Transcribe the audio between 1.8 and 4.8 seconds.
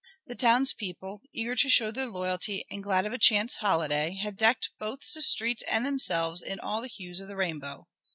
their loyalty and glad of a chance holiday, had decked